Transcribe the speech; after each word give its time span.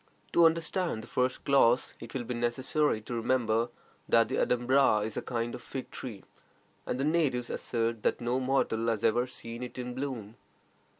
To 0.33 0.45
understand 0.47 1.03
the 1.03 1.07
first 1.07 1.45
clause, 1.45 1.93
it 1.99 2.15
will 2.15 2.23
be 2.23 2.33
necessary 2.33 3.01
to 3.01 3.13
remember 3.13 3.69
that 4.09 4.29
the 4.29 4.37
adumbra 4.37 5.05
is 5.05 5.15
a 5.15 5.21
kind 5.21 5.53
of 5.53 5.61
fig 5.61 5.91
tree, 5.91 6.23
and 6.87 6.99
the 6.99 7.03
natives 7.03 7.51
assert 7.51 8.01
that 8.01 8.19
no 8.19 8.39
mortal 8.39 8.87
has 8.87 9.03
ever 9.03 9.27
seen 9.27 9.61
it 9.61 9.77
in 9.77 9.93
bloom. 9.93 10.37